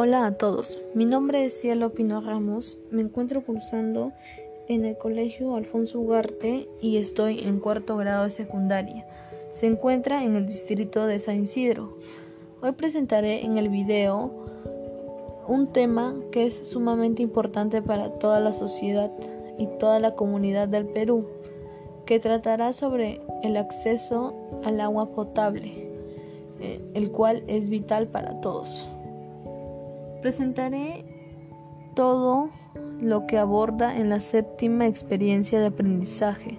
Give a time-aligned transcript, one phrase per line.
[0.00, 4.12] Hola a todos, mi nombre es Cielo Pino Ramos, me encuentro cursando
[4.68, 9.04] en el Colegio Alfonso Ugarte y estoy en cuarto grado de secundaria.
[9.50, 11.96] Se encuentra en el distrito de San Isidro.
[12.62, 14.30] Hoy presentaré en el video
[15.48, 19.10] un tema que es sumamente importante para toda la sociedad
[19.58, 21.26] y toda la comunidad del Perú,
[22.06, 25.90] que tratará sobre el acceso al agua potable,
[26.60, 28.88] eh, el cual es vital para todos.
[30.22, 31.04] Presentaré
[31.94, 32.50] todo
[33.00, 36.58] lo que aborda en la séptima experiencia de aprendizaje.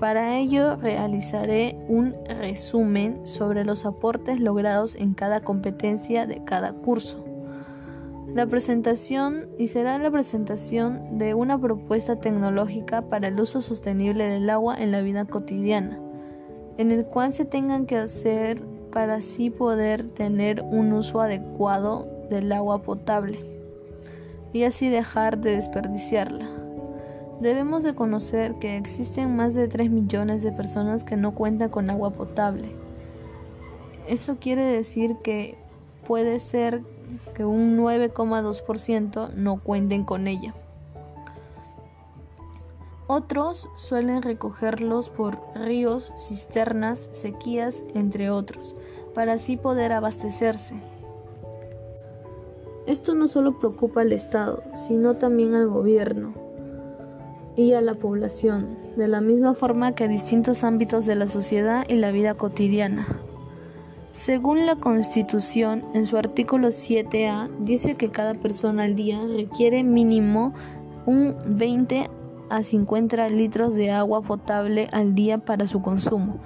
[0.00, 7.24] Para ello realizaré un resumen sobre los aportes logrados en cada competencia de cada curso.
[8.34, 14.50] La presentación y será la presentación de una propuesta tecnológica para el uso sostenible del
[14.50, 15.98] agua en la vida cotidiana,
[16.76, 18.60] en el cual se tengan que hacer
[18.92, 23.38] para así poder tener un uso adecuado del agua potable
[24.52, 26.48] y así dejar de desperdiciarla.
[27.40, 31.88] Debemos de conocer que existen más de 3 millones de personas que no cuentan con
[31.88, 32.70] agua potable.
[34.08, 35.56] Eso quiere decir que
[36.06, 36.82] puede ser
[37.34, 40.54] que un 9,2% no cuenten con ella.
[43.06, 48.76] Otros suelen recogerlos por ríos, cisternas, sequías, entre otros,
[49.14, 50.74] para así poder abastecerse.
[52.88, 56.32] Esto no solo preocupa al Estado, sino también al gobierno
[57.54, 61.84] y a la población, de la misma forma que a distintos ámbitos de la sociedad
[61.86, 63.06] y la vida cotidiana.
[64.10, 70.54] Según la Constitución, en su artículo 7A, dice que cada persona al día requiere mínimo
[71.04, 72.08] un 20
[72.48, 76.38] a 50 litros de agua potable al día para su consumo,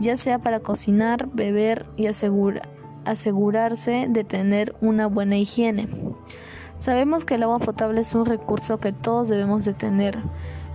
[0.00, 5.88] ya sea para cocinar, beber y asegurar asegurarse de tener una buena higiene.
[6.78, 10.18] Sabemos que el agua potable es un recurso que todos debemos de tener,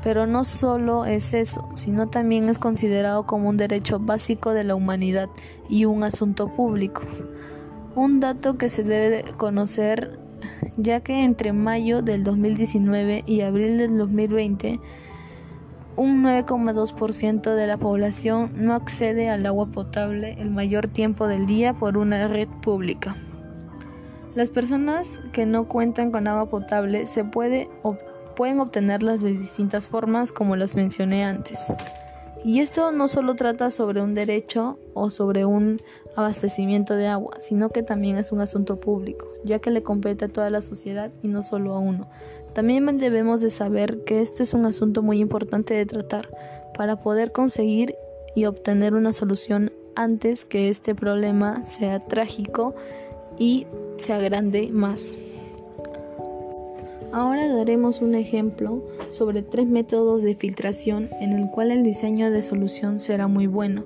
[0.04, 4.76] pero no solo es eso, sino también es considerado como un derecho básico de la
[4.76, 5.30] humanidad
[5.70, 7.02] y un asunto público.
[7.96, 10.20] Un dato que se debe conocer
[10.78, 14.80] ya que entre mayo del 2019 y abril del 2020
[15.98, 21.74] un 9,2% de la población no accede al agua potable el mayor tiempo del día
[21.74, 23.18] por una red pública.
[24.36, 27.68] Las personas que no cuentan con agua potable se puede,
[28.36, 31.60] pueden obtenerlas de distintas formas como las mencioné antes.
[32.44, 35.82] Y esto no solo trata sobre un derecho o sobre un
[36.16, 40.30] abastecimiento de agua, sino que también es un asunto público, ya que le compete a
[40.30, 42.08] toda la sociedad y no solo a uno.
[42.58, 46.28] También debemos de saber que esto es un asunto muy importante de tratar
[46.76, 47.94] para poder conseguir
[48.36, 52.74] y obtener una solución antes que este problema sea trágico
[53.38, 55.14] y se agrande más.
[57.12, 62.42] Ahora daremos un ejemplo sobre tres métodos de filtración en el cual el diseño de
[62.42, 63.84] solución será muy bueno,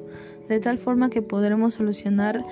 [0.48, 2.46] de tal forma que podremos solucionar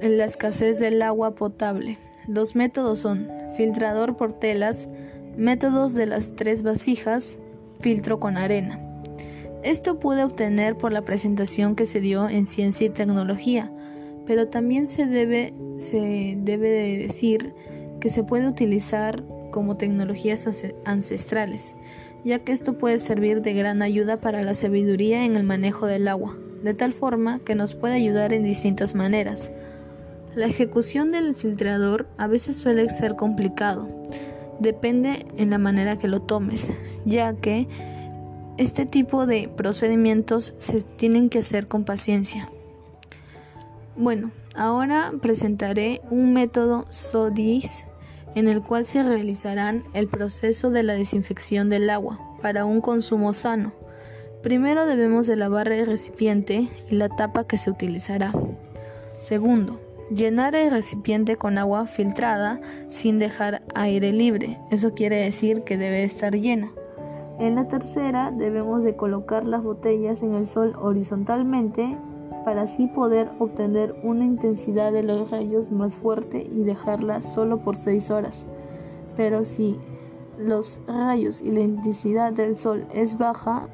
[0.00, 1.98] la escasez del agua potable.
[2.26, 4.88] Los métodos son filtrador por telas,
[5.36, 7.38] métodos de las tres vasijas,
[7.80, 8.80] filtro con arena.
[9.62, 13.70] Esto pude obtener por la presentación que se dio en Ciencia y Tecnología,
[14.26, 17.54] pero también se debe, se debe de decir
[18.00, 20.46] que se puede utilizar como tecnologías
[20.84, 21.74] ancestrales,
[22.24, 26.08] ya que esto puede servir de gran ayuda para la sabiduría en el manejo del
[26.08, 29.50] agua, de tal forma que nos puede ayudar en distintas maneras.
[30.36, 33.88] La ejecución del filtrador a veces suele ser complicado.
[34.58, 36.68] Depende en la manera que lo tomes,
[37.06, 37.66] ya que
[38.58, 42.50] este tipo de procedimientos se tienen que hacer con paciencia.
[43.96, 47.86] Bueno, ahora presentaré un método SODIS
[48.34, 53.32] en el cual se realizarán el proceso de la desinfección del agua para un consumo
[53.32, 53.72] sano.
[54.42, 58.34] Primero debemos de lavar el recipiente y la tapa que se utilizará.
[59.16, 59.80] Segundo,
[60.10, 64.60] Llenar el recipiente con agua filtrada sin dejar aire libre.
[64.70, 66.70] Eso quiere decir que debe estar lleno.
[67.40, 71.98] En la tercera debemos de colocar las botellas en el sol horizontalmente
[72.44, 77.74] para así poder obtener una intensidad de los rayos más fuerte y dejarla solo por
[77.74, 78.46] 6 horas.
[79.16, 79.76] Pero si
[80.38, 83.68] los rayos y la intensidad del sol es baja,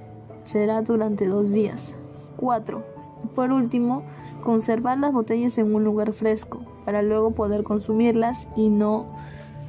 [0.44, 1.92] será durante dos días.
[2.38, 2.82] 4.
[3.24, 4.02] Y por último,
[4.42, 9.06] Conservar las botellas en un lugar fresco para luego poder consumirlas y no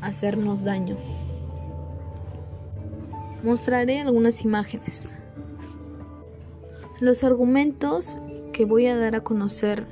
[0.02, 0.98] hacernos daño.
[3.44, 5.10] Mostraré algunas imágenes.
[7.00, 8.18] Los argumentos
[8.52, 9.86] que voy a dar a conocer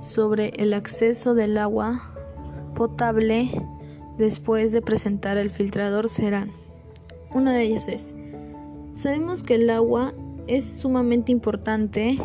[0.00, 2.10] sobre el acceso del agua
[2.74, 3.50] potable
[4.16, 6.52] después de presentar el filtrador serán.
[7.32, 8.14] Uno de ellos es,
[8.94, 10.14] sabemos que el agua
[10.46, 12.18] es sumamente importante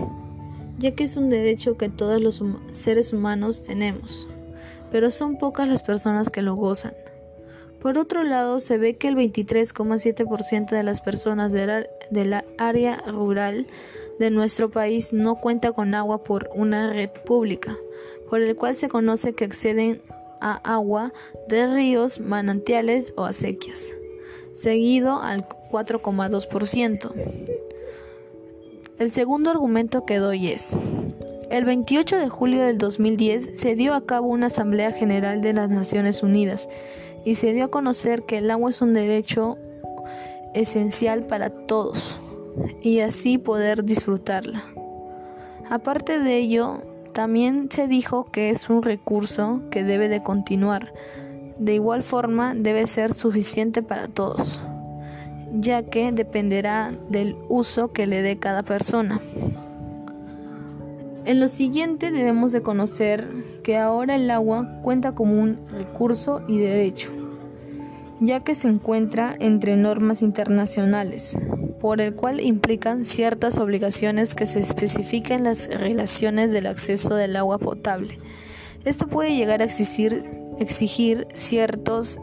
[0.77, 2.42] ya que es un derecho que todos los
[2.72, 4.27] seres humanos tenemos,
[4.92, 6.94] pero son pocas las personas que lo gozan.
[7.81, 13.68] Por otro lado, se ve que el 23,7% de las personas de la área rural
[14.18, 17.75] de nuestro país no cuenta con agua por una red pública,
[18.30, 20.01] por el cual se conoce que acceden
[20.42, 21.13] a agua
[21.48, 23.92] de ríos, manantiales o acequias,
[24.54, 27.64] seguido al 4,2%.
[28.97, 30.77] El segundo argumento que doy es,
[31.50, 35.69] el 28 de julio del 2010 se dio a cabo una Asamblea General de las
[35.69, 36.69] Naciones Unidas
[37.25, 39.57] y se dio a conocer que el agua es un derecho
[40.53, 42.18] esencial para todos
[42.81, 44.63] y así poder disfrutarla.
[45.69, 46.81] Aparte de ello,
[47.13, 50.94] también se dijo que es un recurso que debe de continuar.
[51.57, 54.62] De igual forma, debe ser suficiente para todos,
[55.60, 59.19] ya que dependerá del uso que le dé cada persona.
[61.25, 63.28] En lo siguiente debemos de conocer
[63.63, 67.12] que ahora el agua cuenta como un recurso y derecho,
[68.19, 71.36] ya que se encuentra entre normas internacionales,
[71.81, 77.58] por el cual implican ciertas obligaciones que se especifican las relaciones del acceso del agua
[77.58, 78.19] potable.
[78.84, 82.19] Esto puede llegar a exigir ciertos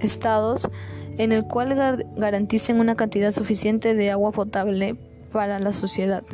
[0.00, 0.70] estados
[1.18, 4.96] en el cual garanticen una cantidad suficiente de agua potable
[5.32, 6.24] para la sociedad.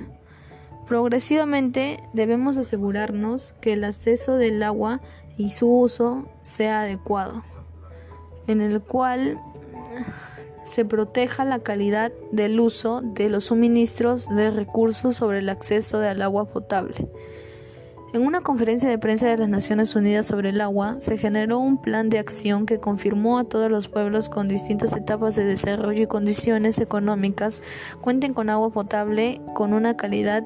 [0.86, 5.00] Progresivamente debemos asegurarnos que el acceso del agua
[5.36, 7.44] y su uso sea adecuado,
[8.46, 9.38] en el cual
[10.62, 16.22] se proteja la calidad del uso de los suministros de recursos sobre el acceso al
[16.22, 17.08] agua potable.
[18.14, 21.76] En una conferencia de prensa de las Naciones Unidas sobre el agua, se generó un
[21.76, 26.06] plan de acción que confirmó a todos los pueblos con distintas etapas de desarrollo y
[26.06, 27.62] condiciones económicas
[28.00, 30.42] cuenten con agua potable con una calidad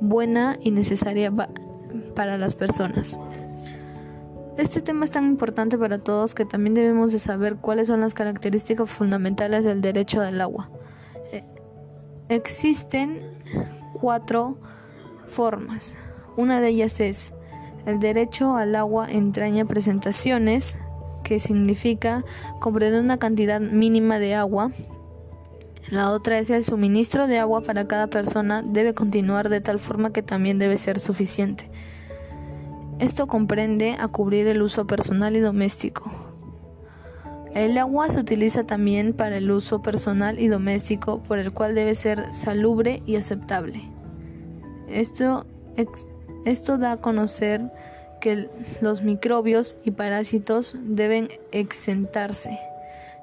[0.00, 1.30] buena y necesaria
[2.14, 3.18] para las personas.
[4.56, 8.14] Este tema es tan importante para todos que también debemos de saber cuáles son las
[8.14, 10.70] características fundamentales del derecho al agua.
[11.30, 11.44] Eh,
[12.30, 13.20] existen
[14.00, 14.56] cuatro
[15.26, 15.94] formas.
[16.36, 17.32] Una de ellas es
[17.86, 20.76] el derecho al agua entraña presentaciones,
[21.24, 22.24] que significa
[22.60, 24.70] comprender una cantidad mínima de agua
[25.90, 30.12] la otra es el suministro de agua para cada persona debe continuar de tal forma
[30.12, 31.68] que también debe ser suficiente.
[33.00, 36.08] Esto comprende a cubrir el uso personal y doméstico.
[37.54, 41.96] El agua se utiliza también para el uso personal y doméstico, por el cual debe
[41.96, 43.82] ser salubre y aceptable.
[44.88, 45.44] Esto,
[46.44, 47.62] esto da a conocer
[48.20, 48.48] que
[48.80, 52.58] los microbios y parásitos deben exentarse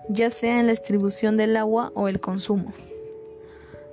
[0.10, 2.74] ya sea en la distribución del agua o el consumo.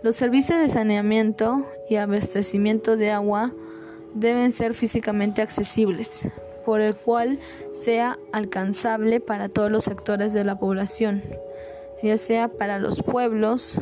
[0.02, 3.52] Los servicios de saneamiento y abastecimiento de agua
[4.14, 6.28] deben ser físicamente accesibles,
[6.64, 7.38] por el cual
[7.72, 11.22] sea alcanzable para todos los sectores de la población,
[12.02, 13.78] ya sea para los pueblos,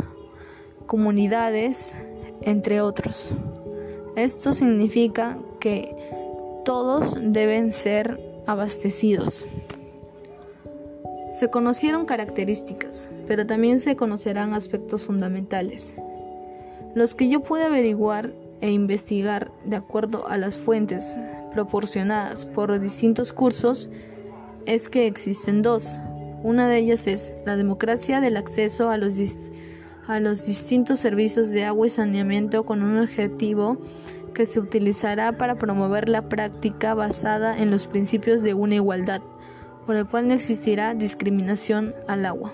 [0.86, 1.92] comunidades,
[2.40, 3.32] entre otros.
[4.16, 5.94] Esto significa que
[6.64, 9.44] todos deben ser abastecidos.
[11.32, 15.94] Se conocieron características, pero también se conocerán aspectos fundamentales,
[16.94, 21.16] los que yo pude averiguar e investigar de acuerdo a las fuentes
[21.54, 23.88] proporcionadas por distintos cursos
[24.66, 25.96] es que existen dos.
[26.42, 29.14] Una de ellas es la democracia del acceso a los,
[30.06, 33.78] a los distintos servicios de agua y saneamiento con un objetivo
[34.34, 39.22] que se utilizará para promover la práctica basada en los principios de una igualdad
[39.86, 42.52] por el cual no existirá discriminación al agua.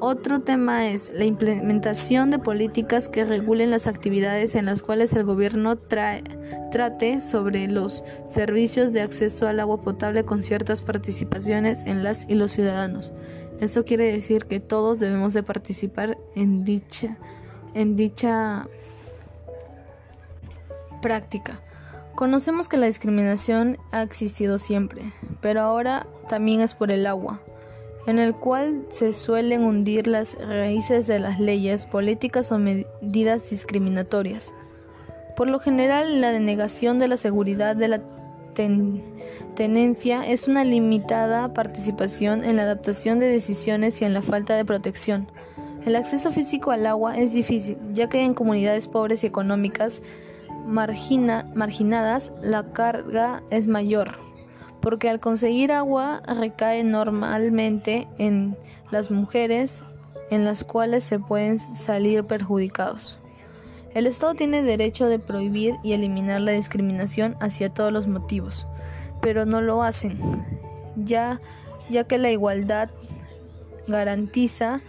[0.00, 5.24] Otro tema es la implementación de políticas que regulen las actividades en las cuales el
[5.24, 12.28] gobierno trate sobre los servicios de acceso al agua potable con ciertas participaciones en las
[12.28, 13.12] y los ciudadanos.
[13.60, 17.16] Eso quiere decir que todos debemos de participar en dicha,
[17.74, 18.68] en dicha
[21.00, 21.60] práctica.
[22.14, 27.40] Conocemos que la discriminación ha existido siempre, pero ahora también es por el agua,
[28.06, 34.54] en el cual se suelen hundir las raíces de las leyes, políticas o medidas discriminatorias.
[35.36, 38.00] Por lo general, la denegación de la seguridad de la
[38.54, 44.64] tenencia es una limitada participación en la adaptación de decisiones y en la falta de
[44.64, 45.28] protección.
[45.84, 50.00] El acceso físico al agua es difícil, ya que en comunidades pobres y económicas
[50.66, 54.18] marginadas la carga es mayor,
[54.80, 58.56] porque al conseguir agua recae normalmente en
[58.90, 59.84] las mujeres
[60.30, 63.20] en las cuales se pueden salir perjudicados.
[63.94, 68.66] El Estado tiene derecho de prohibir y eliminar la discriminación hacia todos los motivos,
[69.22, 70.18] pero no lo hacen,
[70.96, 71.40] ya,
[71.88, 72.90] ya que la igualdad
[73.86, 74.80] garantiza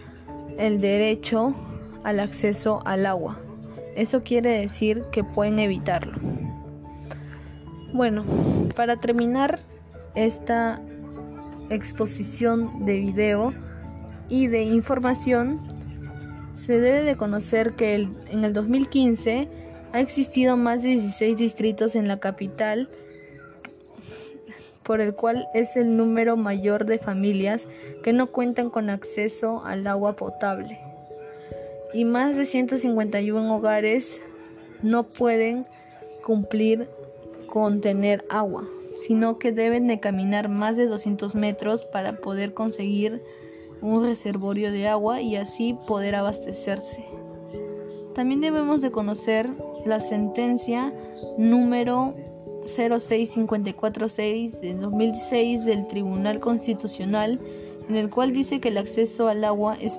[0.58, 1.54] el derecho
[2.02, 3.38] al acceso al agua.
[3.94, 6.18] Eso quiere decir que pueden evitarlo.
[7.92, 8.24] Bueno,
[8.74, 9.60] para terminar
[10.16, 10.82] esta
[11.70, 13.54] exposición de video
[14.28, 15.75] y de información,
[16.56, 19.48] se debe de conocer que en el 2015
[19.92, 22.88] ha existido más de 16 distritos en la capital,
[24.82, 27.66] por el cual es el número mayor de familias
[28.02, 30.78] que no cuentan con acceso al agua potable.
[31.92, 34.20] Y más de 151 hogares
[34.82, 35.66] no pueden
[36.22, 36.88] cumplir
[37.48, 38.64] con tener agua,
[39.00, 43.22] sino que deben de caminar más de 200 metros para poder conseguir
[43.86, 47.04] un reservorio de agua y así poder abastecerse.
[48.14, 49.48] También debemos de conocer
[49.84, 50.92] la sentencia
[51.38, 52.14] número
[52.64, 57.40] 06546 de 2016 del Tribunal Constitucional
[57.88, 59.98] en el cual dice que el acceso al agua es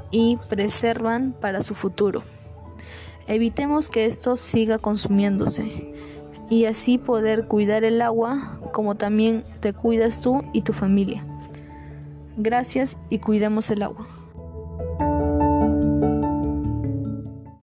[0.10, 2.24] y preservan para su futuro.
[3.28, 5.94] Evitemos que esto siga consumiéndose
[6.50, 11.24] y así poder cuidar el agua como también te cuidas tú y tu familia.
[12.38, 14.08] Gracias y cuidemos el agua.